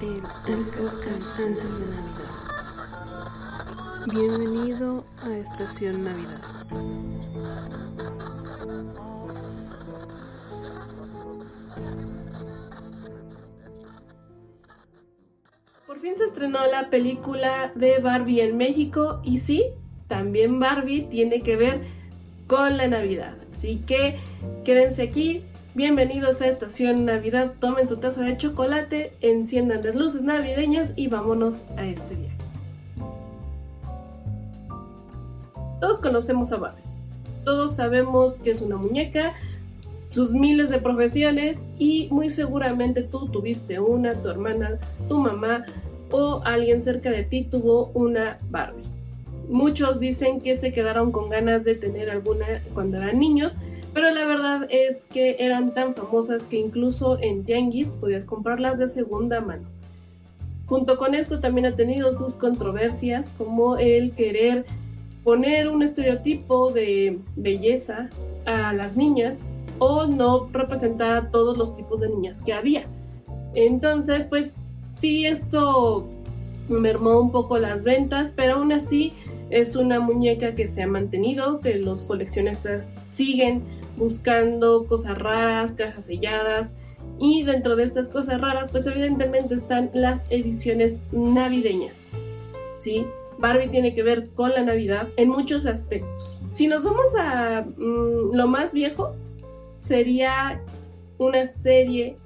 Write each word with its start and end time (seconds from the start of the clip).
el, 0.00 0.22
el 0.46 0.64
antes 1.38 1.78
de 1.78 1.86
Navidad. 1.96 2.32
Bienvenido 4.06 5.04
a 5.22 5.36
Estación 5.36 6.04
Navidad. 6.04 6.40
Por 15.86 15.98
fin 15.98 16.14
se 16.14 16.24
estrenó 16.24 16.64
la 16.66 16.90
película 16.90 17.72
de 17.74 17.98
Barbie 17.98 18.42
en 18.42 18.56
México 18.56 19.20
y 19.24 19.40
sí, 19.40 19.64
también 20.06 20.60
Barbie 20.60 21.08
tiene 21.10 21.40
que 21.40 21.56
ver 21.56 21.82
con 22.46 22.76
la 22.76 22.86
Navidad. 22.86 23.36
Así 23.52 23.82
que 23.84 24.18
quédense 24.64 25.02
aquí, 25.02 25.44
bienvenidos 25.74 26.40
a 26.40 26.48
Estación 26.48 27.04
Navidad, 27.04 27.54
tomen 27.60 27.86
su 27.86 27.98
taza 27.98 28.22
de 28.22 28.36
chocolate, 28.36 29.12
enciendan 29.20 29.84
las 29.84 29.94
luces 29.94 30.22
navideñas 30.22 30.92
y 30.96 31.08
vámonos 31.08 31.60
a 31.76 31.84
este 31.84 32.14
viaje. 32.14 32.36
Todos 35.80 36.00
conocemos 36.00 36.52
a 36.52 36.56
Barbie, 36.56 36.82
todos 37.44 37.76
sabemos 37.76 38.38
que 38.38 38.50
es 38.50 38.60
una 38.62 38.76
muñeca, 38.76 39.34
sus 40.10 40.32
miles 40.32 40.70
de 40.70 40.78
profesiones 40.78 41.58
y 41.78 42.08
muy 42.10 42.30
seguramente 42.30 43.02
tú 43.02 43.28
tuviste 43.28 43.78
una, 43.78 44.14
tu 44.14 44.28
hermana, 44.28 44.78
tu 45.08 45.18
mamá 45.18 45.66
o 46.10 46.40
alguien 46.44 46.80
cerca 46.80 47.10
de 47.10 47.24
ti 47.24 47.44
tuvo 47.44 47.90
una 47.94 48.38
Barbie. 48.50 48.84
Muchos 49.48 50.00
dicen 50.00 50.40
que 50.40 50.56
se 50.56 50.72
quedaron 50.72 51.12
con 51.12 51.30
ganas 51.30 51.64
de 51.64 51.74
tener 51.74 52.10
alguna 52.10 52.46
cuando 52.74 52.98
eran 52.98 53.18
niños, 53.18 53.54
pero 53.98 54.12
la 54.12 54.26
verdad 54.26 54.68
es 54.70 55.06
que 55.06 55.34
eran 55.40 55.74
tan 55.74 55.92
famosas 55.92 56.46
que 56.46 56.56
incluso 56.56 57.18
en 57.20 57.44
Tianguis 57.44 57.88
podías 57.88 58.24
comprarlas 58.24 58.78
de 58.78 58.86
segunda 58.86 59.40
mano. 59.40 59.64
Junto 60.66 60.98
con 60.98 61.16
esto 61.16 61.40
también 61.40 61.66
ha 61.66 61.74
tenido 61.74 62.14
sus 62.14 62.34
controversias 62.34 63.32
como 63.36 63.76
el 63.76 64.12
querer 64.12 64.66
poner 65.24 65.68
un 65.68 65.82
estereotipo 65.82 66.70
de 66.70 67.18
belleza 67.34 68.08
a 68.46 68.72
las 68.72 68.94
niñas 68.94 69.40
o 69.80 70.06
no 70.06 70.48
representar 70.52 71.16
a 71.16 71.30
todos 71.32 71.58
los 71.58 71.76
tipos 71.76 72.00
de 72.00 72.08
niñas 72.10 72.42
que 72.44 72.52
había. 72.52 72.84
Entonces, 73.56 74.26
pues 74.26 74.68
sí, 74.88 75.26
esto 75.26 76.06
mermó 76.68 77.18
un 77.18 77.32
poco 77.32 77.58
las 77.58 77.82
ventas, 77.82 78.32
pero 78.36 78.58
aún 78.58 78.70
así 78.70 79.12
es 79.50 79.74
una 79.74 79.98
muñeca 79.98 80.54
que 80.54 80.68
se 80.68 80.84
ha 80.84 80.86
mantenido, 80.86 81.60
que 81.60 81.74
los 81.76 82.02
coleccionistas 82.02 82.94
siguen 83.00 83.64
buscando 83.98 84.86
cosas 84.86 85.18
raras, 85.18 85.72
cajas 85.72 86.06
selladas. 86.06 86.76
Y 87.18 87.42
dentro 87.42 87.76
de 87.76 87.84
estas 87.84 88.08
cosas 88.08 88.40
raras, 88.40 88.70
pues 88.70 88.86
evidentemente 88.86 89.54
están 89.54 89.90
las 89.92 90.22
ediciones 90.30 91.00
navideñas. 91.12 92.04
¿Sí? 92.80 93.06
Barbie 93.38 93.68
tiene 93.68 93.94
que 93.94 94.02
ver 94.02 94.28
con 94.30 94.50
la 94.50 94.62
Navidad 94.62 95.08
en 95.16 95.28
muchos 95.28 95.66
aspectos. 95.66 96.38
Si 96.50 96.66
nos 96.66 96.82
vamos 96.82 97.14
a 97.18 97.62
mm, 97.62 98.34
lo 98.34 98.46
más 98.46 98.72
viejo, 98.72 99.14
sería 99.78 100.60
una 101.18 101.46
serie 101.46 102.16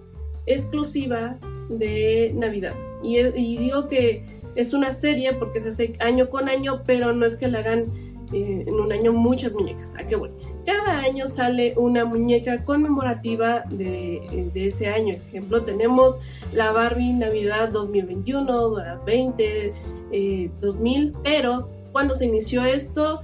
exclusiva 0.46 1.38
de 1.68 2.32
Navidad. 2.34 2.74
Y, 3.02 3.18
y, 3.18 3.56
digo 3.56 3.88
que 3.88 4.24
es 4.54 4.74
una 4.74 4.94
serie 4.94 5.32
porque 5.34 5.60
se 5.60 5.70
hace 5.70 5.94
año 5.98 6.30
con 6.30 6.48
año, 6.48 6.82
pero 6.84 7.12
no 7.12 7.26
es 7.26 7.36
que 7.36 7.48
la 7.48 7.60
hagan 7.60 7.84
eh, 8.32 8.64
en 8.66 8.74
un 8.74 8.92
año 8.92 9.12
muchas 9.12 9.52
muñecas. 9.52 9.94
¿A 9.96 10.06
qué 10.06 10.16
voy? 10.16 10.30
Cada 10.64 10.98
año 10.98 11.28
sale 11.28 11.74
una 11.76 12.04
muñeca 12.04 12.64
conmemorativa 12.64 13.64
de, 13.70 14.50
de 14.52 14.66
ese 14.66 14.88
año. 14.88 15.14
Por 15.16 15.28
ejemplo, 15.28 15.64
tenemos 15.64 16.16
la 16.52 16.72
Barbie 16.72 17.12
Navidad 17.12 17.70
2021, 17.70 19.04
20, 19.04 19.74
eh, 20.12 20.50
2000, 20.60 21.12
pero 21.22 21.68
cuando 21.92 22.14
se 22.14 22.26
inició 22.26 22.64
esto, 22.64 23.22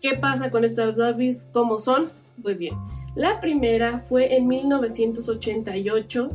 ¿qué 0.00 0.16
pasa 0.16 0.50
con 0.50 0.64
estas 0.64 0.96
Barbies? 0.96 1.50
¿Cómo 1.52 1.78
son? 1.78 2.10
Pues 2.42 2.58
bien, 2.58 2.74
la 3.14 3.40
primera 3.40 3.98
fue 4.00 4.36
en 4.36 4.46
1988 4.46 6.30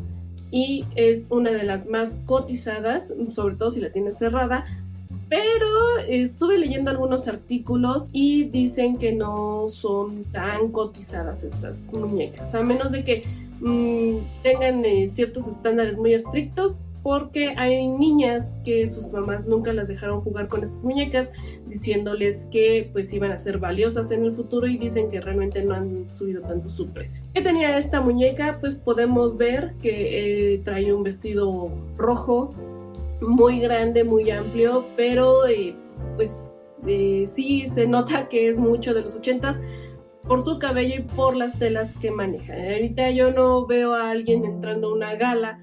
y 0.51 0.85
es 0.95 1.31
una 1.31 1.51
de 1.51 1.63
las 1.63 1.87
más 1.87 2.21
cotizadas, 2.25 3.13
sobre 3.33 3.55
todo 3.55 3.71
si 3.71 3.79
la 3.81 3.91
tienes 3.91 4.17
cerrada. 4.19 4.65
Pero 5.33 5.97
estuve 6.07 6.59
leyendo 6.59 6.91
algunos 6.91 7.27
artículos 7.27 8.07
y 8.13 8.43
dicen 8.43 8.97
que 8.97 9.13
no 9.13 9.69
son 9.71 10.25
tan 10.25 10.71
cotizadas 10.71 11.43
estas 11.43 11.91
muñecas, 11.91 12.53
a 12.53 12.61
menos 12.61 12.91
de 12.91 13.03
que 13.03 13.23
mmm, 13.59 14.17
tengan 14.43 14.85
eh, 14.85 15.09
ciertos 15.09 15.47
estándares 15.47 15.97
muy 15.97 16.13
estrictos 16.13 16.83
porque 17.01 17.55
hay 17.57 17.87
niñas 17.87 18.59
que 18.63 18.87
sus 18.87 19.11
mamás 19.11 19.47
nunca 19.47 19.73
las 19.73 19.87
dejaron 19.87 20.21
jugar 20.21 20.49
con 20.49 20.63
estas 20.63 20.83
muñecas, 20.83 21.31
diciéndoles 21.67 22.47
que 22.51 22.91
pues 22.93 23.11
iban 23.11 23.31
a 23.31 23.39
ser 23.39 23.57
valiosas 23.57 24.11
en 24.11 24.25
el 24.25 24.33
futuro 24.33 24.67
y 24.67 24.77
dicen 24.77 25.09
que 25.09 25.19
realmente 25.19 25.63
no 25.63 25.73
han 25.73 26.05
subido 26.15 26.43
tanto 26.43 26.69
su 26.69 26.89
precio. 26.89 27.23
¿Qué 27.33 27.41
tenía 27.41 27.79
esta 27.79 28.01
muñeca? 28.01 28.59
Pues 28.61 28.77
podemos 28.77 29.35
ver 29.35 29.73
que 29.81 30.53
eh, 30.53 30.61
trae 30.63 30.93
un 30.93 31.01
vestido 31.01 31.71
rojo, 31.97 32.51
muy 33.27 33.59
grande, 33.59 34.03
muy 34.03 34.29
amplio, 34.29 34.85
pero 34.95 35.47
eh, 35.47 35.75
pues 36.15 36.59
eh, 36.87 37.25
sí 37.27 37.67
se 37.67 37.87
nota 37.87 38.27
que 38.29 38.49
es 38.49 38.57
mucho 38.57 38.93
de 38.93 39.01
los 39.01 39.15
ochentas 39.15 39.57
por 40.27 40.43
su 40.43 40.59
cabello 40.59 40.95
y 40.99 41.03
por 41.03 41.35
las 41.35 41.57
telas 41.59 41.97
que 41.97 42.11
maneja. 42.11 42.53
Ahorita 42.53 43.11
yo 43.11 43.31
no 43.31 43.65
veo 43.65 43.93
a 43.93 44.11
alguien 44.11 44.45
entrando 44.45 44.89
a 44.89 44.93
una 44.93 45.15
gala 45.15 45.59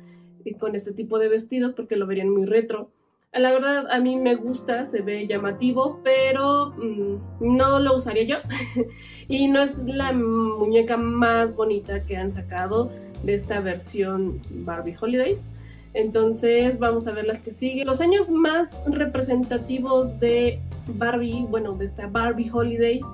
con 0.59 0.75
este 0.75 0.93
tipo 0.93 1.19
de 1.19 1.29
vestidos 1.29 1.73
porque 1.73 1.97
lo 1.97 2.07
verían 2.07 2.31
muy 2.31 2.47
retro. 2.47 2.91
La 3.33 3.53
verdad 3.53 3.87
a 3.91 4.01
mí 4.01 4.17
me 4.17 4.35
gusta, 4.35 4.87
se 4.87 5.03
ve 5.03 5.27
llamativo, 5.27 6.01
pero 6.03 6.73
mmm, 6.77 7.57
no 7.57 7.79
lo 7.79 7.95
usaría 7.95 8.25
yo. 8.25 8.37
y 9.29 9.49
no 9.49 9.63
es 9.63 9.79
la 9.85 10.13
muñeca 10.13 10.97
más 10.97 11.55
bonita 11.55 12.05
que 12.05 12.17
han 12.17 12.31
sacado 12.31 12.91
de 13.23 13.35
esta 13.35 13.61
versión 13.61 14.41
Barbie 14.51 14.97
Holidays. 15.01 15.53
Entonces 15.93 16.79
vamos 16.79 17.07
a 17.07 17.13
ver 17.13 17.27
las 17.27 17.43
que 17.43 17.53
siguen. 17.53 17.87
Los 17.87 18.01
años 18.01 18.31
más 18.31 18.83
representativos 18.87 20.21
de 20.21 20.61
Barbie, 20.87 21.47
bueno, 21.49 21.73
de 21.75 21.87
esta 21.87 22.07
Barbie 22.07 22.51
Holidays, 22.53 23.05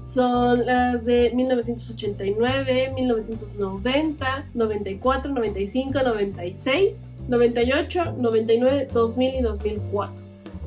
son 0.00 0.66
las 0.66 1.04
de 1.04 1.32
1989, 1.34 2.92
1990, 2.94 4.46
94, 4.54 5.32
95, 5.32 6.02
96, 6.02 7.08
98, 7.28 8.14
99, 8.18 8.88
2000 8.92 9.34
y 9.34 9.40
2004. 9.40 10.14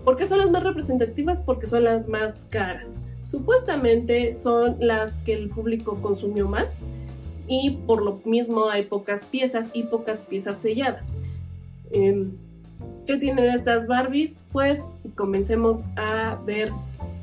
¿Por 0.04 0.18
qué 0.18 0.28
son 0.28 0.40
las 0.40 0.50
más 0.50 0.64
representativas? 0.64 1.42
Porque 1.44 1.68
son 1.68 1.84
las 1.84 2.08
más 2.08 2.48
caras. 2.50 3.00
Supuestamente 3.26 4.34
son 4.34 4.78
las 4.80 5.22
que 5.22 5.34
el 5.34 5.50
público 5.50 6.00
consumió 6.02 6.48
más 6.48 6.82
y 7.48 7.78
por 7.86 8.02
lo 8.02 8.20
mismo 8.26 8.70
hay 8.70 8.84
pocas 8.86 9.26
piezas 9.26 9.70
y 9.74 9.84
pocas 9.84 10.22
piezas 10.22 10.60
selladas. 10.60 11.14
Eh, 11.92 12.28
¿Qué 13.06 13.18
tienen 13.18 13.46
estas 13.46 13.88
Barbies? 13.88 14.38
Pues 14.52 14.80
comencemos 15.16 15.86
a 15.96 16.38
ver 16.46 16.72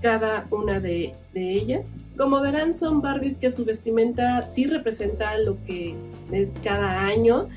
cada 0.02 0.46
una 0.50 0.80
de, 0.80 1.12
ellas. 1.34 2.00
Como 2.16 2.40
verán, 2.40 2.76
son 2.76 3.02
Barbies 3.02 3.38
que 3.38 3.50
su 3.50 3.64
vestimenta 3.64 4.44
sí 4.46 4.66
representa 4.66 5.38
lo 5.38 5.62
que 5.64 5.94
es 6.32 6.54
cada 6.64 7.06
año. 7.06 7.48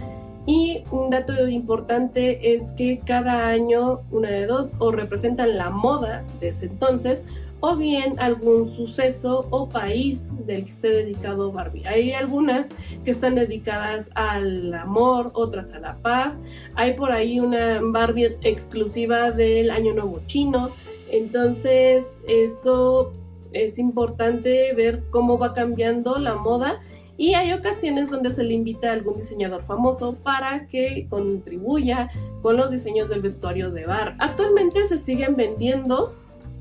Y 0.46 0.84
un 0.92 1.10
dato 1.10 1.48
importante 1.48 2.56
es 2.56 2.72
que 2.74 3.00
cada 3.00 3.48
año, 3.48 4.02
una 4.12 4.30
de 4.30 4.46
dos, 4.46 4.74
o 4.80 4.92
representan 4.92 5.58
la 5.58 5.70
moda 5.70 6.24
de 6.40 6.50
ese 6.50 6.68
entonces, 6.68 7.26
o 7.62 7.76
bien 7.76 8.20
algún 8.20 8.72
suceso 8.72 9.48
o 9.50 9.68
país 9.68 10.32
del 10.46 10.66
que 10.66 10.72
esté 10.72 10.90
dedicado 10.90 11.52
Barbie. 11.52 11.86
Hay 11.86 12.14
algunas 12.14 12.70
que 13.04 13.12
están 13.12 13.36
dedicadas 13.36 14.12
al 14.16 14.74
amor, 14.74 15.32
otras 15.34 15.74
a 15.74 15.80
la 15.80 15.98
paz. 15.98 16.42
Hay 16.76 16.94
por 16.94 17.12
ahí 17.12 17.40
una 17.40 17.80
Barbie 17.82 18.38
exclusiva 18.42 19.32
del 19.32 19.72
Año 19.72 19.94
Nuevo 19.94 20.22
Chino. 20.28 20.72
Entonces, 21.12 22.16
esto 22.28 23.14
es 23.52 23.80
importante 23.80 24.74
ver 24.74 25.04
cómo 25.10 25.38
va 25.38 25.54
cambiando 25.54 26.18
la 26.18 26.36
moda 26.36 26.82
y 27.18 27.34
hay 27.34 27.52
ocasiones 27.52 28.10
donde 28.10 28.32
se 28.32 28.46
le 28.46 28.54
invita 28.54 28.90
a 28.90 28.94
algún 28.94 29.18
diseñador 29.18 29.64
famoso 29.64 30.16
para 30.24 30.68
que 30.68 31.06
contribuya 31.10 32.10
con 32.42 32.56
los 32.56 32.72
diseños 32.72 33.10
del 33.10 33.22
vestuario 33.22 33.72
de 33.72 33.86
bar. 33.86 34.16
Actualmente 34.20 34.88
se 34.88 34.98
siguen 34.98 35.36
vendiendo 35.36 36.14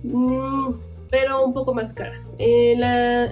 mmm, 0.02 0.72
pero 1.10 1.44
un 1.44 1.52
poco 1.52 1.74
más 1.74 1.92
caras. 1.92 2.32
Eh, 2.38 2.76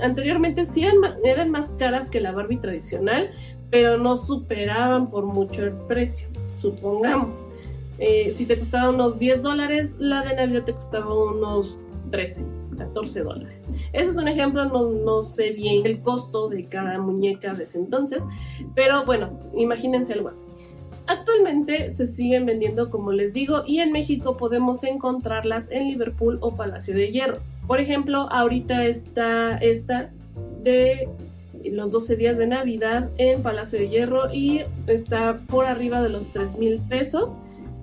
anteriormente 0.02 0.67
sí 0.67 0.84
eran, 0.84 0.96
eran, 1.25 1.50
más 1.50 1.70
caras 1.78 2.11
que 2.11 2.20
la 2.20 2.32
Barbie 2.32 2.58
tradicional, 2.58 3.31
pero 3.70 3.99
no 3.99 4.17
superaban 4.17 5.11
por 5.11 5.25
mucho 5.25 5.64
el 5.64 5.73
precio, 5.73 6.28
supongamos. 6.61 7.38
Eh, 7.99 8.32
si 8.34 8.46
te 8.46 8.58
costaba 8.58 8.90
unos 8.90 9.19
10 9.19 9.43
dólares, 9.43 9.96
la 9.99 10.23
de 10.23 10.34
Navidad 10.34 10.64
te 10.64 10.73
costaba 10.73 11.12
unos 11.31 11.76
13, 12.11 12.44
14 12.76 13.23
dólares. 13.23 13.69
Eso 13.93 14.11
es 14.11 14.17
un 14.17 14.29
ejemplo, 14.29 14.64
no, 14.67 14.90
no 14.90 15.22
sé 15.22 15.50
bien 15.50 15.87
el 15.87 16.00
costo 16.00 16.49
de 16.49 16.67
cada 16.67 16.99
muñeca 16.99 17.55
de 17.55 17.64
ese 17.64 17.79
entonces, 17.79 18.22
pero 18.75 19.05
bueno, 19.05 19.38
imagínense 19.55 20.12
algo 20.12 20.29
así. 20.29 20.46
Actualmente 21.06 21.93
se 21.93 22.08
siguen 22.08 22.46
vendiendo, 22.46 22.90
como 22.90 23.12
les 23.12 23.32
digo, 23.32 23.62
y 23.64 23.79
en 23.79 23.93
México 23.93 24.37
podemos 24.37 24.82
encontrarlas 24.82 25.70
en 25.70 25.87
Liverpool 25.87 26.38
o 26.40 26.56
Palacio 26.56 26.94
de 26.94 27.12
Hierro. 27.12 27.38
Por 27.66 27.80
ejemplo, 27.80 28.28
ahorita 28.30 28.86
está 28.86 29.56
esta 29.58 30.10
de 30.62 31.08
los 31.64 31.90
12 31.90 32.16
días 32.16 32.38
de 32.38 32.46
Navidad 32.46 33.10
en 33.18 33.42
Palacio 33.42 33.78
de 33.78 33.88
Hierro 33.88 34.32
y 34.32 34.62
está 34.86 35.38
por 35.48 35.66
arriba 35.66 36.00
de 36.02 36.08
los 36.08 36.32
3 36.32 36.56
mil 36.58 36.80
pesos. 36.88 37.36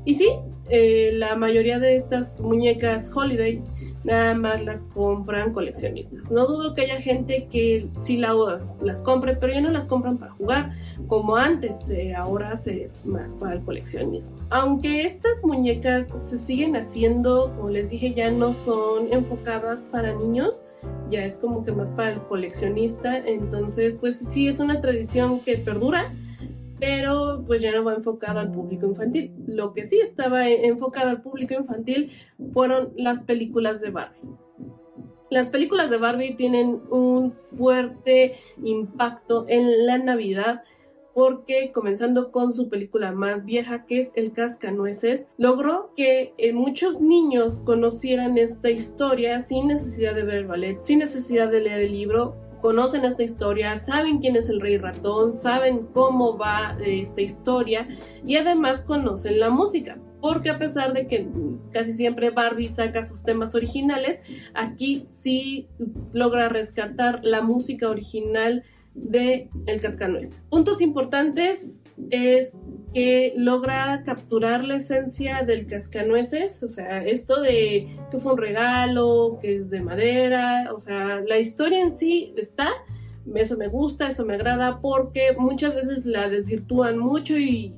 Y 0.06 0.16
sí, 0.16 0.30
eh, 0.70 1.12
la 1.14 1.36
mayoría 1.36 1.80
de 1.80 1.96
estas 1.96 2.40
muñecas 2.42 3.12
Holidays 3.14 3.64
nada 4.04 4.34
más 4.34 4.64
las 4.64 4.86
compran 4.86 5.54
coleccionistas. 5.54 6.32
No 6.32 6.46
dudo 6.46 6.74
que 6.74 6.82
haya 6.82 7.02
gente 7.02 7.48
que 7.52 7.88
sí 8.02 8.18
las 8.18 9.02
compre, 9.04 9.36
pero 9.36 9.54
ya 9.54 9.62
no 9.62 9.70
las 9.70 9.86
compran 9.86 10.18
para 10.18 10.32
jugar 10.34 10.72
como 11.08 11.36
antes, 11.36 11.90
eh, 11.90 12.14
ahora 12.16 12.54
es 12.54 13.06
más 13.06 13.36
para 13.36 13.56
el 13.56 13.62
coleccionismo. 13.62 14.38
Aunque 14.50 15.06
estas 15.06 15.44
muñecas 15.44 16.10
se 16.30 16.38
siguen 16.38 16.76
haciendo, 16.76 17.54
como 17.56 17.70
les 17.70 17.90
dije, 17.90 18.14
ya 18.14 18.32
no 18.32 18.54
son 18.54 19.12
enfocadas 19.12 19.84
para 19.92 20.14
niños, 20.14 20.62
ya 21.10 21.26
es 21.26 21.38
como 21.38 21.64
que 21.64 21.72
más 21.72 21.92
para 21.92 22.14
el 22.14 22.22
coleccionista, 22.22 23.18
entonces 23.18 23.96
pues 24.00 24.20
sí 24.20 24.48
es 24.48 24.60
una 24.60 24.82
tradición 24.82 25.40
que 25.40 25.58
perdura 25.58 26.12
pero 26.84 27.46
pues 27.48 27.62
ya 27.62 27.72
no 27.72 27.86
va 27.86 27.94
enfocado 27.94 28.42
al 28.42 28.52
público 28.52 28.86
infantil. 28.86 29.32
Lo 29.48 29.74
que 29.74 29.86
sí 29.86 30.02
estaba 30.02 30.50
enfocado 30.50 31.12
al 31.12 31.22
público 31.22 31.54
infantil 31.54 32.12
fueron 32.52 32.92
las 32.98 33.24
películas 33.24 33.80
de 33.80 33.90
Barbie. 33.90 34.20
Las 35.30 35.48
películas 35.48 35.90
de 35.90 35.98
Barbie 35.98 36.36
tienen 36.36 36.82
un 36.90 37.32
fuerte 37.32 38.36
impacto 38.62 39.46
en 39.48 39.86
la 39.86 39.98
Navidad 39.98 40.64
porque 41.14 41.72
comenzando 41.72 42.34
con 42.34 42.54
su 42.54 42.68
película 42.68 43.14
más 43.14 43.46
vieja 43.46 43.86
que 43.86 44.02
es 44.02 44.12
El 44.16 44.34
Cascanueces, 44.34 45.30
logró 45.38 45.94
que 45.96 46.34
eh, 46.38 46.52
muchos 46.52 47.00
niños 47.00 47.62
conocieran 47.62 48.38
esta 48.38 48.70
historia 48.70 49.42
sin 49.42 49.68
necesidad 49.68 50.16
de 50.16 50.24
ver 50.24 50.36
el 50.36 50.48
ballet, 50.48 50.82
sin 50.82 51.00
necesidad 51.00 51.50
de 51.50 51.62
leer 51.62 51.80
el 51.80 51.94
libro, 51.94 52.36
conocen 52.64 53.04
esta 53.04 53.24
historia, 53.24 53.78
saben 53.78 54.20
quién 54.20 54.38
es 54.38 54.48
el 54.48 54.62
rey 54.62 54.78
ratón, 54.78 55.36
saben 55.36 55.86
cómo 55.94 56.38
va 56.38 56.78
eh, 56.80 57.02
esta 57.02 57.20
historia 57.20 57.90
y 58.26 58.38
además 58.38 58.86
conocen 58.86 59.42
la 59.42 59.50
música. 59.50 59.98
Porque 60.22 60.50
a 60.50 60.58
pesar 60.58 60.94
de 60.94 61.06
que 61.06 61.28
casi 61.74 61.92
siempre 61.92 62.30
Barbie 62.30 62.70
saca 62.70 63.04
sus 63.04 63.24
temas 63.24 63.54
originales, 63.54 64.22
aquí 64.54 65.04
sí 65.08 65.68
logra 66.14 66.48
rescatar 66.48 67.20
la 67.22 67.42
música 67.42 67.90
original 67.90 68.64
de 68.96 69.50
El 69.66 69.80
Cascanueces. 69.80 70.46
Puntos 70.50 70.82
importantes 70.82 71.84
es 72.10 72.56
que 72.94 73.34
logra 73.36 74.04
capturar 74.06 74.64
la 74.64 74.76
esencia 74.76 75.44
del 75.44 75.68
cascanueces, 75.68 76.62
o 76.62 76.68
sea, 76.68 77.04
esto 77.04 77.42
de 77.42 77.88
que 78.12 78.20
fue 78.20 78.34
un 78.34 78.38
regalo, 78.38 79.40
que 79.42 79.56
es 79.56 79.70
de 79.70 79.82
madera, 79.82 80.70
o 80.76 80.80
sea, 80.80 81.22
la 81.22 81.40
historia 81.40 81.82
en 81.82 81.96
sí 81.96 82.34
está, 82.38 82.70
eso 83.34 83.58
me 83.58 83.68
gusta, 83.68 84.10
eso 84.10 84.26
me 84.26 84.36
agrada, 84.36 84.80
porque 84.80 85.36
muchas 85.38 85.76
veces 85.76 86.06
la 86.06 86.30
desvirtúan 86.30 87.00
mucho 87.00 87.38
y, 87.38 87.74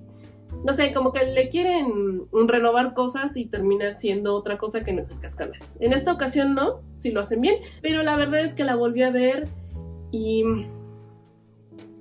no 0.65 0.73
sé, 0.73 0.91
como 0.91 1.13
que 1.13 1.25
le 1.25 1.47
quieren 1.49 2.27
renovar 2.47 2.93
cosas 2.93 3.37
y 3.37 3.45
termina 3.45 3.93
siendo 3.93 4.35
otra 4.35 4.57
cosa 4.57 4.83
que 4.83 4.91
no 4.91 5.01
es 5.01 5.11
el 5.11 5.19
cascanueces. 5.19 5.77
En 5.79 5.93
esta 5.93 6.11
ocasión 6.11 6.55
no, 6.55 6.81
si 6.97 7.11
lo 7.11 7.21
hacen 7.21 7.39
bien, 7.39 7.55
pero 7.81 8.03
la 8.03 8.17
verdad 8.17 8.41
es 8.41 8.53
que 8.53 8.65
la 8.65 8.75
volví 8.75 9.03
a 9.03 9.11
ver 9.11 9.47
y 10.11 10.43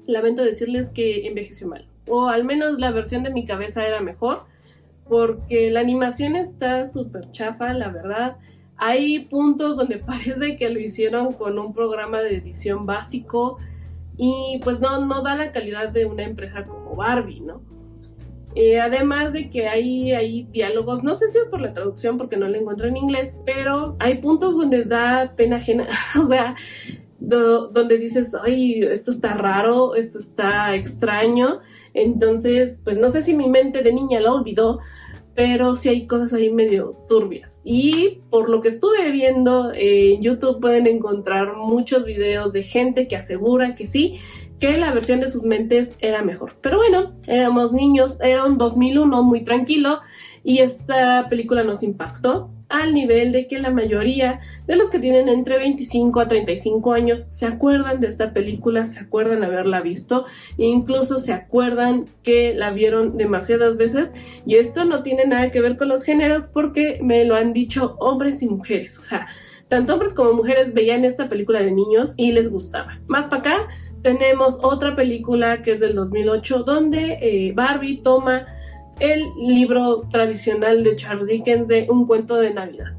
lamento 0.06 0.42
decirles 0.42 0.90
que 0.90 1.26
envejeció 1.26 1.68
mal 1.68 1.86
o 2.06 2.28
al 2.28 2.44
menos 2.44 2.78
la 2.78 2.90
versión 2.90 3.22
de 3.22 3.30
mi 3.30 3.46
cabeza 3.46 3.86
era 3.86 4.00
mejor, 4.00 4.44
porque 5.08 5.70
la 5.70 5.80
animación 5.80 6.36
está 6.36 6.90
súper 6.90 7.30
chafa, 7.30 7.72
la 7.72 7.88
verdad. 7.88 8.36
Hay 8.76 9.20
puntos 9.20 9.76
donde 9.76 9.98
parece 10.06 10.56
que 10.56 10.70
lo 10.70 10.80
hicieron 10.80 11.32
con 11.32 11.58
un 11.58 11.72
programa 11.72 12.20
de 12.20 12.36
edición 12.36 12.86
básico 12.86 13.58
y 14.16 14.60
pues 14.62 14.80
no, 14.80 15.04
no 15.04 15.22
da 15.22 15.34
la 15.34 15.52
calidad 15.52 15.88
de 15.88 16.06
una 16.06 16.22
empresa 16.22 16.64
como 16.64 16.94
Barbie, 16.94 17.40
¿no? 17.40 17.62
Eh, 18.54 18.78
además 18.78 19.32
de 19.32 19.50
que 19.50 19.66
hay, 19.66 20.12
hay 20.12 20.44
diálogos, 20.44 21.02
no 21.02 21.16
sé 21.16 21.28
si 21.28 21.38
es 21.38 21.46
por 21.46 21.60
la 21.60 21.72
traducción 21.72 22.16
porque 22.16 22.36
no 22.36 22.46
lo 22.46 22.56
encuentro 22.56 22.86
en 22.86 22.96
inglés, 22.96 23.40
pero 23.44 23.96
hay 23.98 24.18
puntos 24.18 24.56
donde 24.56 24.84
da 24.84 25.32
pena 25.34 25.56
ajena, 25.56 25.88
o 26.22 26.28
sea, 26.28 26.54
donde 27.28 27.98
dices, 27.98 28.34
ay, 28.42 28.82
esto 28.82 29.10
está 29.10 29.34
raro, 29.34 29.94
esto 29.94 30.18
está 30.18 30.74
extraño, 30.74 31.60
entonces, 31.94 32.80
pues 32.84 32.98
no 32.98 33.10
sé 33.10 33.22
si 33.22 33.34
mi 33.34 33.48
mente 33.48 33.82
de 33.82 33.92
niña 33.92 34.20
lo 34.20 34.34
olvidó, 34.34 34.80
pero 35.34 35.74
sí 35.74 35.88
hay 35.88 36.06
cosas 36.06 36.32
ahí 36.32 36.52
medio 36.52 36.96
turbias. 37.08 37.60
Y 37.64 38.20
por 38.30 38.48
lo 38.48 38.60
que 38.60 38.68
estuve 38.68 39.10
viendo 39.10 39.72
en 39.74 40.22
YouTube 40.22 40.60
pueden 40.60 40.86
encontrar 40.86 41.56
muchos 41.56 42.04
videos 42.04 42.52
de 42.52 42.62
gente 42.62 43.08
que 43.08 43.16
asegura 43.16 43.74
que 43.74 43.86
sí, 43.86 44.20
que 44.60 44.78
la 44.78 44.92
versión 44.92 45.20
de 45.20 45.30
sus 45.30 45.42
mentes 45.42 45.96
era 46.00 46.22
mejor. 46.22 46.52
Pero 46.60 46.78
bueno, 46.78 47.14
éramos 47.26 47.72
niños, 47.72 48.18
era 48.20 48.44
un 48.44 48.58
2001 48.58 49.22
muy 49.22 49.44
tranquilo 49.44 50.00
y 50.44 50.58
esta 50.58 51.26
película 51.28 51.64
nos 51.64 51.82
impactó 51.82 52.50
al 52.68 52.94
nivel 52.94 53.32
de 53.32 53.46
que 53.46 53.58
la 53.58 53.70
mayoría 53.70 54.40
de 54.66 54.76
los 54.76 54.90
que 54.90 54.98
tienen 54.98 55.28
entre 55.28 55.58
25 55.58 56.20
a 56.20 56.28
35 56.28 56.92
años 56.92 57.26
se 57.30 57.46
acuerdan 57.46 58.00
de 58.00 58.08
esta 58.08 58.32
película, 58.32 58.86
se 58.86 59.00
acuerdan 59.00 59.44
haberla 59.44 59.80
visto 59.80 60.26
e 60.58 60.66
incluso 60.66 61.20
se 61.20 61.32
acuerdan 61.32 62.06
que 62.22 62.54
la 62.54 62.70
vieron 62.70 63.16
demasiadas 63.16 63.76
veces 63.76 64.14
y 64.46 64.56
esto 64.56 64.84
no 64.84 65.02
tiene 65.02 65.26
nada 65.26 65.50
que 65.50 65.60
ver 65.60 65.76
con 65.76 65.88
los 65.88 66.04
géneros 66.04 66.48
porque 66.52 66.98
me 67.02 67.24
lo 67.24 67.36
han 67.36 67.52
dicho 67.52 67.96
hombres 67.98 68.42
y 68.42 68.48
mujeres, 68.48 68.98
o 68.98 69.02
sea, 69.02 69.26
tanto 69.68 69.94
hombres 69.94 70.14
como 70.14 70.32
mujeres 70.32 70.74
veían 70.74 71.04
esta 71.04 71.28
película 71.28 71.62
de 71.62 71.70
niños 71.70 72.12
y 72.16 72.32
les 72.32 72.50
gustaba. 72.50 72.98
Más 73.06 73.26
para 73.26 73.40
acá 73.40 73.68
tenemos 74.02 74.58
otra 74.62 74.94
película 74.94 75.62
que 75.62 75.72
es 75.72 75.80
del 75.80 75.94
2008 75.94 76.64
donde 76.64 77.18
eh, 77.20 77.52
Barbie 77.54 78.02
toma 78.02 78.46
el 79.00 79.24
libro 79.38 80.08
tradicional 80.10 80.84
de 80.84 80.96
Charles 80.96 81.26
Dickens 81.26 81.68
de 81.68 81.86
Un 81.90 82.06
cuento 82.06 82.36
de 82.36 82.52
Navidad. 82.52 82.92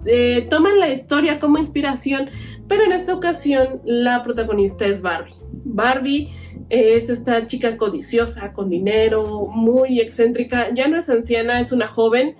Se 0.00 0.46
toman 0.48 0.78
la 0.78 0.88
historia 0.88 1.38
como 1.38 1.58
inspiración, 1.58 2.30
pero 2.68 2.84
en 2.84 2.92
esta 2.92 3.14
ocasión 3.14 3.80
la 3.84 4.22
protagonista 4.22 4.86
es 4.86 5.02
Barbie. 5.02 5.34
Barbie 5.64 6.30
es 6.70 7.10
esta 7.10 7.46
chica 7.46 7.76
codiciosa, 7.76 8.52
con 8.52 8.70
dinero, 8.70 9.46
muy 9.46 10.00
excéntrica, 10.00 10.72
ya 10.72 10.88
no 10.88 10.98
es 10.98 11.10
anciana, 11.10 11.60
es 11.60 11.72
una 11.72 11.88
joven, 11.88 12.36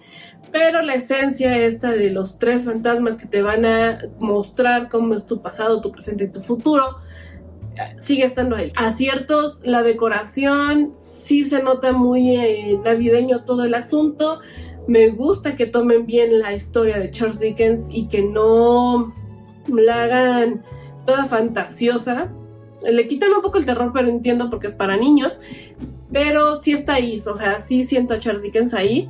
pero 0.52 0.82
la 0.82 0.94
esencia 0.94 1.56
esta 1.58 1.90
de 1.90 2.10
los 2.10 2.38
tres 2.38 2.64
fantasmas 2.64 3.16
que 3.16 3.26
te 3.26 3.42
van 3.42 3.66
a 3.66 3.98
mostrar 4.18 4.88
cómo 4.88 5.14
es 5.14 5.26
tu 5.26 5.42
pasado, 5.42 5.80
tu 5.80 5.90
presente 5.92 6.24
y 6.24 6.28
tu 6.28 6.40
futuro, 6.40 6.98
sigue 7.98 8.24
estando 8.24 8.56
ahí. 8.56 8.72
Aciertos, 8.76 9.60
la 9.64 9.82
decoración, 9.82 10.92
sí 10.94 11.44
se 11.44 11.62
nota 11.62 11.92
muy 11.92 12.36
eh, 12.36 12.78
navideño 12.84 13.44
todo 13.44 13.64
el 13.64 13.74
asunto. 13.74 14.40
Me 14.86 15.10
gusta 15.10 15.56
que 15.56 15.66
tomen 15.66 16.06
bien 16.06 16.40
la 16.40 16.54
historia 16.54 16.98
de 16.98 17.10
Charles 17.10 17.38
Dickens 17.38 17.88
y 17.90 18.08
que 18.08 18.22
no 18.22 19.12
la 19.68 20.04
hagan 20.04 20.62
toda 21.06 21.26
fantasiosa. 21.26 22.30
Le 22.88 23.06
quitan 23.08 23.32
un 23.32 23.42
poco 23.42 23.58
el 23.58 23.66
terror, 23.66 23.92
pero 23.92 24.08
entiendo 24.08 24.48
porque 24.50 24.68
es 24.68 24.74
para 24.74 24.96
niños. 24.96 25.38
Pero 26.12 26.60
sí 26.60 26.72
está 26.72 26.94
ahí, 26.94 27.20
o 27.24 27.36
sea, 27.36 27.60
sí 27.60 27.84
siento 27.84 28.14
a 28.14 28.18
Charles 28.18 28.42
Dickens 28.42 28.74
ahí. 28.74 29.08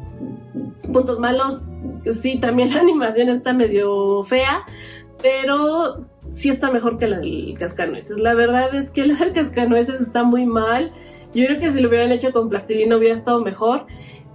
Puntos 0.93 1.19
malos, 1.19 1.65
sí, 2.15 2.39
también 2.39 2.71
la 2.75 2.81
animación 2.81 3.29
está 3.29 3.53
medio 3.53 4.23
fea, 4.25 4.65
pero 5.23 6.05
sí 6.35 6.49
está 6.49 6.71
mejor 6.71 6.99
que 6.99 7.09
la 7.09 7.19
del 7.19 7.57
cascanueces. 7.59 8.19
La 8.19 8.35
verdad 8.35 8.75
es 8.75 8.91
que 8.91 9.07
la 9.07 9.17
del 9.17 9.33
cascanueces 9.33 10.01
está 10.01 10.23
muy 10.23 10.47
mal. 10.47 10.93
Yo 11.35 11.47
creo 11.47 11.61
que 11.61 11.73
si 11.73 11.81
lo 11.81 11.89
hubieran 11.89 12.13
hecho 12.13 12.33
con 12.33 12.49
plastilina 12.49 12.97
hubiera 12.97 13.17
estado 13.17 13.41
mejor. 13.43 13.87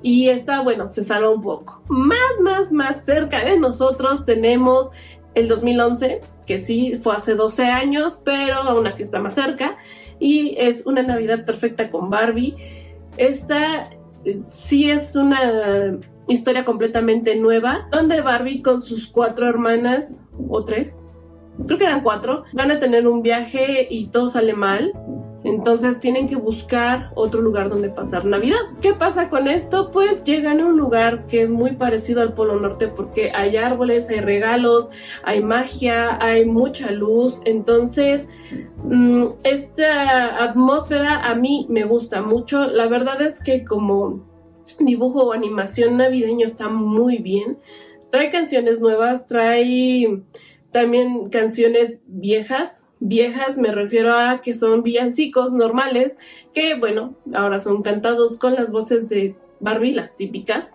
Y 0.02 0.30
esta, 0.30 0.62
bueno, 0.62 0.88
se 0.88 1.04
salva 1.04 1.32
un 1.32 1.42
poco. 1.42 1.82
Más, 1.88 2.40
más, 2.42 2.72
más 2.72 3.04
cerca 3.06 3.44
de 3.44 3.60
nosotros 3.60 4.24
tenemos 4.24 4.92
el 5.34 5.48
2011, 5.48 6.22
que 6.46 6.60
sí 6.60 7.00
fue 7.02 7.16
hace 7.16 7.34
12 7.34 7.66
años, 7.66 8.22
pero 8.24 8.56
aún 8.58 8.86
así 8.86 9.02
está 9.02 9.20
más 9.20 9.34
cerca. 9.34 9.78
Y 10.20 10.56
es 10.60 10.86
una 10.86 11.02
Navidad 11.02 11.44
perfecta 11.44 11.90
con 11.90 12.10
Barbie. 12.10 12.56
Esta 13.18 13.90
sí 14.48 14.90
es 14.90 15.16
una 15.16 15.98
historia 16.28 16.66
completamente 16.66 17.36
nueva, 17.36 17.88
donde 17.92 18.22
Barbie 18.22 18.62
con 18.62 18.84
sus 18.84 19.08
cuatro 19.08 19.48
hermanas, 19.48 20.24
o 20.50 20.64
tres, 20.64 21.05
creo 21.66 21.78
que 21.78 21.86
eran 21.86 22.02
cuatro, 22.02 22.44
van 22.54 22.72
a 22.72 22.80
tener 22.80 23.08
un 23.08 23.22
viaje 23.22 23.88
y 23.90 24.08
todo 24.08 24.30
sale 24.30 24.54
mal. 24.54 24.94
Entonces 25.46 26.00
tienen 26.00 26.28
que 26.28 26.36
buscar 26.36 27.12
otro 27.14 27.40
lugar 27.40 27.70
donde 27.70 27.90
pasar 27.90 28.26
Navidad. 28.26 28.58
¿Qué 28.82 28.94
pasa 28.94 29.30
con 29.30 29.48
esto? 29.48 29.92
Pues 29.92 30.24
llegan 30.24 30.60
a 30.60 30.66
un 30.66 30.76
lugar 30.76 31.28
que 31.28 31.44
es 31.44 31.52
muy 31.52 31.74
parecido 31.74 32.22
al 32.22 32.34
Polo 32.34 32.60
Norte 32.60 32.88
porque 32.88 33.32
hay 33.32 33.56
árboles, 33.56 34.10
hay 34.10 34.22
regalos, 34.22 34.90
hay 35.24 35.44
magia, 35.44 36.18
hay 36.20 36.46
mucha 36.46 36.90
luz. 36.90 37.42
Entonces, 37.46 38.28
mm, 38.86 39.26
esta 39.44 40.44
atmósfera 40.44 41.30
a 41.30 41.36
mí 41.36 41.68
me 41.70 41.84
gusta 41.84 42.24
mucho. 42.24 42.66
La 42.66 42.88
verdad 42.88 43.22
es 43.22 43.44
que 43.44 43.64
como 43.64 44.26
dibujo 44.80 45.26
o 45.26 45.32
animación 45.32 45.98
navideño 45.98 46.48
está 46.48 46.70
muy 46.70 47.20
bien. 47.20 47.60
Trae 48.12 48.32
canciones 48.32 48.82
nuevas, 48.82 49.28
trae 49.28 50.24
también 50.76 51.30
canciones 51.30 52.04
viejas. 52.06 52.92
Viejas 53.00 53.58
me 53.58 53.72
refiero 53.72 54.14
a 54.14 54.42
que 54.42 54.54
son 54.54 54.84
villancicos 54.84 55.54
normales, 55.54 56.18
que 56.54 56.78
bueno, 56.78 57.16
ahora 57.34 57.62
son 57.62 57.82
cantados 57.82 58.38
con 58.38 58.56
las 58.56 58.74
voces 58.74 59.08
de 59.08 59.38
Barbie, 59.62 59.94
las 59.94 60.18
típicas. 60.18 60.74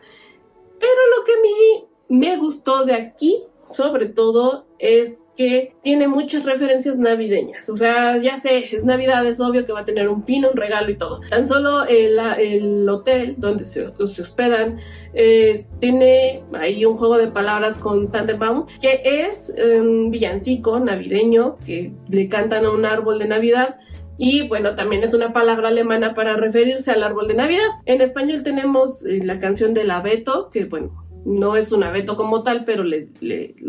Pero 0.78 1.00
lo 1.18 1.24
que 1.26 1.32
a 1.32 1.42
mí 1.42 2.18
me 2.18 2.38
gustó 2.38 2.86
de 2.86 2.94
aquí 2.94 3.44
sobre 3.70 4.06
todo 4.06 4.66
es 4.78 5.28
que 5.36 5.74
tiene 5.82 6.08
muchas 6.08 6.44
referencias 6.44 6.96
navideñas. 6.98 7.68
O 7.68 7.76
sea, 7.76 8.16
ya 8.18 8.38
sé, 8.38 8.74
es 8.74 8.84
Navidad, 8.84 9.24
es 9.26 9.40
obvio 9.40 9.64
que 9.64 9.72
va 9.72 9.80
a 9.80 9.84
tener 9.84 10.08
un 10.08 10.24
pino, 10.24 10.50
un 10.50 10.56
regalo 10.56 10.90
y 10.90 10.96
todo. 10.96 11.20
Tan 11.28 11.46
solo 11.46 11.84
el, 11.84 12.88
hotel 12.88 13.34
donde 13.38 13.66
se, 13.66 13.86
hospedan 13.86 14.78
eh, 15.14 15.64
tiene 15.80 16.42
ahí 16.52 16.84
un 16.84 16.96
juego 16.96 17.18
de 17.18 17.28
palabras 17.28 17.78
con 17.78 18.10
Tannenbaum, 18.10 18.66
que 18.80 19.02
es 19.04 19.52
un 19.58 20.10
villancico 20.10 20.80
navideño 20.80 21.58
que 21.64 21.92
le 22.08 22.28
cantan 22.28 22.64
a 22.64 22.70
un 22.70 22.84
árbol 22.84 23.18
de 23.18 23.28
Navidad. 23.28 23.76
Y 24.22 24.46
bueno, 24.48 24.74
también 24.74 25.02
es 25.02 25.14
una 25.14 25.32
palabra 25.32 25.68
alemana 25.68 26.14
para 26.14 26.36
referirse 26.36 26.90
al 26.90 27.02
árbol 27.02 27.26
de 27.26 27.34
Navidad. 27.34 27.68
En 27.86 28.02
español 28.02 28.42
tenemos 28.42 29.06
eh, 29.06 29.20
la 29.24 29.38
canción 29.38 29.72
del 29.72 29.90
abeto, 29.90 30.50
que 30.50 30.66
bueno, 30.66 30.99
no 31.24 31.56
es 31.56 31.72
un 31.72 31.82
abeto 31.82 32.16
como 32.16 32.42
tal, 32.42 32.64
pero 32.64 32.84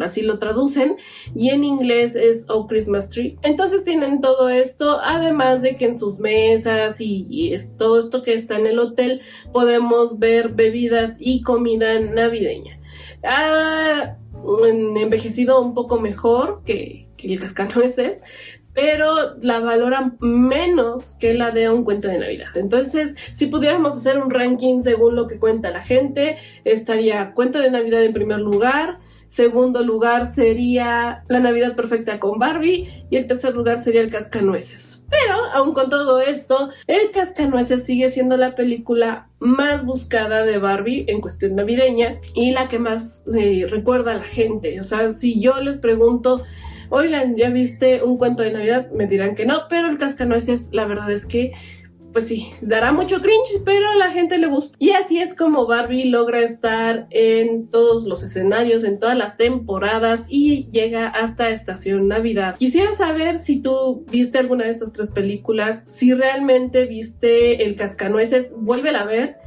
así 0.01 0.22
lo 0.22 0.39
traducen. 0.39 0.98
Y 1.36 1.50
en 1.50 1.63
inglés 1.63 2.15
es 2.15 2.46
Oh 2.50 2.67
Christmas 2.67 3.10
Tree. 3.10 3.38
Entonces 3.43 3.84
tienen 3.84 4.22
todo 4.22 4.50
esto, 4.50 5.00
además 5.01 5.62
de 5.62 5.75
que 5.75 5.86
en 5.86 5.98
sus 5.98 6.20
mesas 6.20 7.00
y, 7.01 7.53
es, 7.53 7.75
todo 7.77 8.00
esto 8.00 8.24
que 8.24 8.34
está 8.34 8.58
en 8.58 8.67
el 8.67 8.79
hotel 8.79 9.22
podemos 9.51 10.20
ver 10.20 10.50
bebidas 10.50 11.17
y 11.20 11.41
comida 11.41 12.00
navideña. 12.00 12.79
Ha 13.24 14.17
envejecido 14.65 15.62
un 15.62 15.74
poco 15.74 16.00
mejor 16.00 16.63
que, 16.65 17.08
que 17.17 17.34
el 17.34 17.39
cascanueces, 17.39 18.22
pero 18.74 19.36
la 19.42 19.60
valoran 19.60 20.18
menos 20.20 21.18
que 21.20 21.34
la 21.34 21.51
de 21.51 21.70
un 21.70 21.84
cuento 21.84 22.08
de 22.08 22.20
Navidad. 22.20 22.56
Entonces, 22.56 23.16
si 23.34 23.48
pudiéramos 23.48 23.96
hacer 23.96 24.18
un 24.18 24.30
ranking 24.30 24.82
según 24.82 25.16
lo 25.16 25.28
que 25.28 25.40
cuenta 25.40 25.72
la 25.72 25.82
gente, 25.82 26.38
estaría 26.63 27.34
cuento 27.34 27.60
de 27.60 27.72
Navidad 27.72 28.04
en 28.04 28.13
primer 28.13 28.40
lugar, 28.40 29.00
segundo 29.32 29.82
lugar 29.82 30.28
sería 30.28 31.24
La 31.30 31.40
Navidad 31.40 31.75
Perfecta 31.75 32.20
con 32.20 32.38
Barbie 32.38 33.06
y 33.10 33.16
el 33.16 33.28
tercer 33.28 33.56
lugar 33.56 33.80
sería 33.80 34.01
El 34.01 34.12
Cascanueces. 34.12 35.06
Pero, 35.10 35.46
aun 35.54 35.74
con 35.74 35.90
todo 35.90 36.20
esto, 36.20 36.70
El 36.88 37.12
Cascanueces 37.12 37.86
sigue 37.86 38.10
siendo 38.10 38.38
la 38.38 38.56
película 38.56 39.30
más 39.40 39.86
buscada 39.86 40.44
de 40.44 40.58
Barbie 40.58 41.06
en 41.08 41.22
cuestión 41.22 41.56
navideña 41.56 42.20
y 42.34 42.51
la 42.51 42.70
que 42.70 42.80
más 42.80 43.25
eh, 43.36 43.66
recuerda 43.70 44.12
a 44.12 44.18
la 44.18 44.24
gente. 44.24 44.80
O 44.80 44.84
sea, 44.84 45.12
si 45.12 45.42
yo 45.42 45.60
les 45.62 45.78
pregunto 45.78 46.44
oigan, 46.92 47.36
¿ya 47.36 47.50
viste 47.50 48.04
un 48.04 48.18
cuento 48.18 48.44
de 48.44 48.52
Navidad? 48.52 48.92
Me 48.92 49.08
dirán 49.08 49.36
que 49.36 49.46
no, 49.46 49.64
pero 49.70 49.90
el 49.90 49.98
cascanueces, 49.98 50.70
la 50.72 50.86
verdad 50.86 51.12
es 51.12 51.26
que 51.26 51.54
pues 52.14 52.28
sí, 52.28 52.52
dará 52.62 52.92
mucho 52.92 53.22
cringe, 53.22 53.62
pero 53.64 53.90
a 53.90 53.96
la 53.96 54.12
gente 54.12 54.38
le 54.38 54.48
gusta. 54.48 54.76
Y 54.80 54.92
así 54.92 55.20
es 55.20 55.36
como 55.36 55.66
Barbie 55.66 56.10
logra 56.10 56.40
estar 56.40 57.08
en 57.10 57.70
todos 57.70 58.04
los 58.04 58.24
escenarios, 58.24 58.84
en 58.84 59.00
todas 59.00 59.18
las 59.18 59.38
temporadas 59.38 60.28
y 60.30 60.70
llega 60.72 61.08
hasta 61.08 61.50
Estación 61.50 62.08
Navidad. 62.08 62.58
Quisiera 62.58 62.94
saber 62.96 63.40
si 63.40 63.62
tú 63.62 64.06
viste 64.12 64.40
alguna 64.40 64.66
de 64.66 64.72
estas 64.72 64.94
tres 64.94 65.12
películas, 65.12 65.86
si 65.88 66.14
realmente 66.14 66.86
viste 66.86 67.64
El 67.64 67.76
Cascanueces, 67.76 68.56
vuélvela 68.60 69.02
a 69.02 69.06
ver 69.06 69.41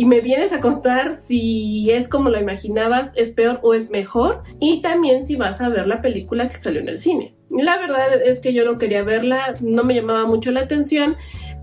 y 0.00 0.06
me 0.06 0.22
vienes 0.22 0.50
a 0.54 0.62
contar 0.62 1.16
si 1.16 1.90
es 1.90 2.08
como 2.08 2.30
lo 2.30 2.40
imaginabas, 2.40 3.12
es 3.16 3.32
peor 3.32 3.60
o 3.62 3.74
es 3.74 3.90
mejor 3.90 4.44
y 4.58 4.80
también 4.80 5.26
si 5.26 5.36
vas 5.36 5.60
a 5.60 5.68
ver 5.68 5.86
la 5.86 6.00
película 6.00 6.48
que 6.48 6.56
salió 6.56 6.80
en 6.80 6.88
el 6.88 6.98
cine. 6.98 7.34
La 7.50 7.76
verdad 7.76 8.14
es 8.24 8.40
que 8.40 8.54
yo 8.54 8.64
no 8.64 8.78
quería 8.78 9.02
verla, 9.02 9.56
no 9.60 9.84
me 9.84 9.94
llamaba 9.94 10.24
mucho 10.24 10.52
la 10.52 10.60
atención 10.60 11.16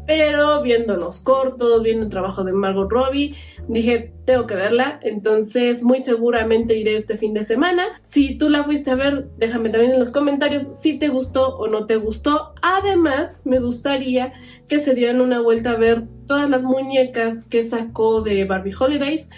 pero 0.08 0.62
viendo 0.62 0.96
los 0.96 1.20
cortos, 1.20 1.84
viendo 1.84 2.06
el 2.06 2.10
trabajo 2.10 2.46
de 2.46 2.54
Margot 2.54 2.90
Robbie, 2.90 3.36
dije, 3.68 4.14
tengo 4.26 4.48
que 4.48 4.56
verla, 4.56 5.00
entonces 5.04 5.84
muy 5.84 6.02
seguramente 6.02 6.78
iré 6.78 6.96
este 6.96 7.18
fin 7.18 7.34
de 7.34 7.44
semana. 7.44 7.84
Si 8.04 8.36
tú 8.38 8.50
la 8.50 8.64
fuiste 8.64 8.90
a 8.90 8.96
ver, 8.96 9.28
déjame 9.38 9.70
también 9.70 9.92
en 9.92 10.00
los 10.00 10.12
comentarios 10.12 10.64
si 10.80 10.98
te 10.98 11.10
gustó 11.10 11.58
o 11.58 11.68
no 11.68 11.86
te 11.86 11.98
gustó. 11.98 12.54
Además, 12.62 13.42
me 13.44 13.60
gustaría 13.60 14.32
que 14.70 14.80
se 14.80 14.96
dieran 14.96 15.20
una 15.20 15.42
vuelta 15.42 15.72
a 15.72 15.78
ver 15.78 16.04
todas 16.26 16.50
las 16.50 16.64
muñecas 16.64 17.46
que 17.50 17.66
sacó 17.66 18.22
de 18.22 18.46
Barbie 18.46 18.76
Holidays. 18.80 19.30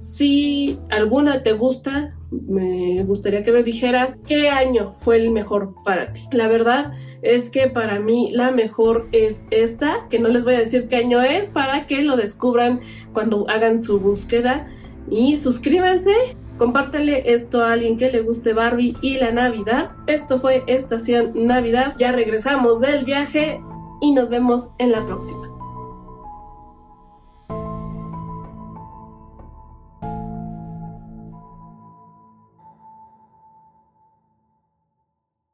Si 0.00 0.78
alguna 0.90 1.44
te 1.44 1.52
gusta, 1.52 2.16
me 2.30 3.02
gustaría 3.04 3.44
que 3.44 3.52
me 3.52 3.62
dijeras 3.62 4.18
qué 4.26 4.48
año 4.48 4.96
fue 5.00 5.16
el 5.16 5.30
mejor 5.30 5.74
para 5.84 6.12
ti. 6.12 6.22
La 6.32 6.48
verdad, 6.48 6.92
es 7.34 7.50
que 7.50 7.68
para 7.68 7.98
mí 7.98 8.30
la 8.32 8.50
mejor 8.50 9.06
es 9.12 9.46
esta, 9.50 10.06
que 10.10 10.18
no 10.18 10.28
les 10.28 10.44
voy 10.44 10.54
a 10.54 10.60
decir 10.60 10.88
qué 10.88 10.96
año 10.96 11.20
es 11.20 11.50
para 11.50 11.86
que 11.86 12.02
lo 12.02 12.16
descubran 12.16 12.80
cuando 13.12 13.48
hagan 13.48 13.82
su 13.82 13.98
búsqueda. 13.98 14.68
Y 15.10 15.38
suscríbanse, 15.38 16.12
compártale 16.58 17.32
esto 17.32 17.62
a 17.62 17.72
alguien 17.72 17.98
que 17.98 18.10
le 18.10 18.22
guste 18.22 18.52
Barbie 18.52 18.96
y 19.00 19.18
la 19.18 19.30
Navidad. 19.30 19.90
Esto 20.06 20.40
fue 20.40 20.62
Estación 20.66 21.32
Navidad, 21.34 21.94
ya 21.98 22.12
regresamos 22.12 22.80
del 22.80 23.04
viaje 23.04 23.60
y 24.00 24.12
nos 24.12 24.28
vemos 24.28 24.70
en 24.78 24.92
la 24.92 25.04
próxima. 25.04 25.55